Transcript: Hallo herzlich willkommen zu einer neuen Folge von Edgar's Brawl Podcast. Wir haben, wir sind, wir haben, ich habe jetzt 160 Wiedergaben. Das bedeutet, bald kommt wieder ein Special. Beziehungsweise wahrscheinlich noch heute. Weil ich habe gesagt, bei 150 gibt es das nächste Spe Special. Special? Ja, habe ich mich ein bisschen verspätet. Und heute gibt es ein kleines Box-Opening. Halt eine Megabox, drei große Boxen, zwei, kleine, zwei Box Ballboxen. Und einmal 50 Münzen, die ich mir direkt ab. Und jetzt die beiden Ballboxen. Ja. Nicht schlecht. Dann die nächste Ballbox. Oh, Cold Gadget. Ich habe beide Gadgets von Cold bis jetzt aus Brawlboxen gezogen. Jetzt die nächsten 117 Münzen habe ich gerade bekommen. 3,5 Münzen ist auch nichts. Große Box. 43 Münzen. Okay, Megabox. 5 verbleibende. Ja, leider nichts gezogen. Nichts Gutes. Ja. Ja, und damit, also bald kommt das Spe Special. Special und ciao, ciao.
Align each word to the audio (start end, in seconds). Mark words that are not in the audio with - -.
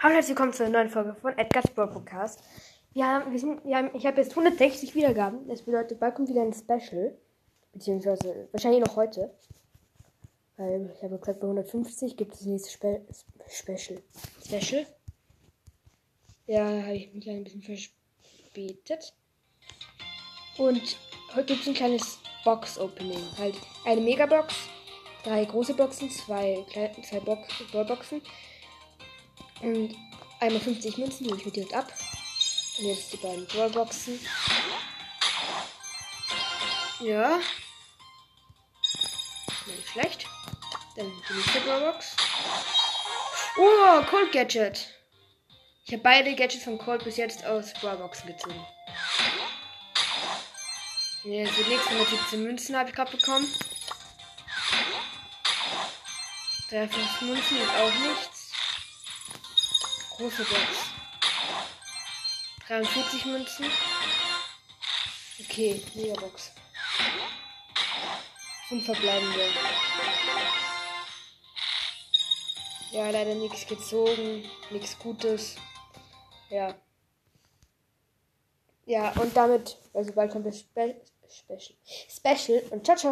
Hallo 0.00 0.14
herzlich 0.14 0.36
willkommen 0.36 0.52
zu 0.52 0.62
einer 0.62 0.78
neuen 0.78 0.90
Folge 0.90 1.16
von 1.16 1.36
Edgar's 1.36 1.68
Brawl 1.74 1.90
Podcast. 1.90 2.40
Wir 2.92 3.04
haben, 3.04 3.32
wir 3.32 3.38
sind, 3.40 3.64
wir 3.64 3.78
haben, 3.78 3.90
ich 3.94 4.06
habe 4.06 4.20
jetzt 4.20 4.30
160 4.30 4.94
Wiedergaben. 4.94 5.48
Das 5.48 5.62
bedeutet, 5.62 5.98
bald 5.98 6.14
kommt 6.14 6.28
wieder 6.28 6.42
ein 6.42 6.52
Special. 6.52 7.18
Beziehungsweise 7.72 8.48
wahrscheinlich 8.52 8.84
noch 8.84 8.94
heute. 8.94 9.34
Weil 10.56 10.94
ich 10.94 11.02
habe 11.02 11.18
gesagt, 11.18 11.40
bei 11.40 11.48
150 11.48 12.16
gibt 12.16 12.32
es 12.32 12.38
das 12.38 12.46
nächste 12.46 12.70
Spe 12.70 13.04
Special. 13.48 14.00
Special? 14.46 14.86
Ja, 16.46 16.64
habe 16.64 16.94
ich 16.94 17.12
mich 17.12 17.28
ein 17.28 17.42
bisschen 17.42 17.62
verspätet. 17.62 19.14
Und 20.58 20.96
heute 21.34 21.46
gibt 21.46 21.62
es 21.62 21.66
ein 21.66 21.74
kleines 21.74 22.20
Box-Opening. 22.44 23.36
Halt 23.36 23.56
eine 23.84 24.00
Megabox, 24.00 24.54
drei 25.24 25.44
große 25.44 25.74
Boxen, 25.74 26.08
zwei, 26.08 26.64
kleine, 26.70 27.02
zwei 27.02 27.18
Box 27.18 27.48
Ballboxen. 27.72 28.22
Und 29.60 29.96
einmal 30.40 30.60
50 30.60 30.98
Münzen, 30.98 31.26
die 31.28 31.34
ich 31.34 31.44
mir 31.44 31.52
direkt 31.52 31.74
ab. 31.74 31.92
Und 32.78 32.86
jetzt 32.86 33.12
die 33.12 33.16
beiden 33.16 33.46
Ballboxen. 33.48 34.20
Ja. 37.00 37.38
Nicht 39.66 39.88
schlecht. 39.92 40.26
Dann 40.96 41.06
die 41.28 41.34
nächste 41.34 41.60
Ballbox. 41.60 42.16
Oh, 43.56 44.02
Cold 44.08 44.32
Gadget. 44.32 44.86
Ich 45.84 45.92
habe 45.94 46.02
beide 46.02 46.34
Gadgets 46.34 46.64
von 46.64 46.76
Cold 46.78 47.02
bis 47.02 47.16
jetzt 47.16 47.44
aus 47.46 47.72
Brawlboxen 47.80 48.26
gezogen. 48.26 48.66
Jetzt 51.24 51.58
die 51.58 51.68
nächsten 51.68 51.94
117 51.94 52.42
Münzen 52.42 52.76
habe 52.76 52.90
ich 52.90 52.94
gerade 52.94 53.16
bekommen. 53.16 53.50
3,5 56.70 57.24
Münzen 57.24 57.56
ist 57.56 57.70
auch 57.70 57.94
nichts. 58.00 58.47
Große 60.18 60.42
Box. 60.42 60.90
43 62.66 63.24
Münzen. 63.26 63.66
Okay, 65.38 65.80
Megabox. 65.94 66.50
5 68.68 68.84
verbleibende. 68.84 69.44
Ja, 72.90 73.10
leider 73.10 73.36
nichts 73.36 73.64
gezogen. 73.64 74.44
Nichts 74.70 74.98
Gutes. 74.98 75.54
Ja. 76.50 76.74
Ja, 78.86 79.12
und 79.20 79.36
damit, 79.36 79.78
also 79.94 80.12
bald 80.12 80.32
kommt 80.32 80.46
das 80.46 80.58
Spe 80.58 81.00
Special. 81.28 81.78
Special 82.08 82.62
und 82.70 82.84
ciao, 82.84 82.96
ciao. 82.96 83.06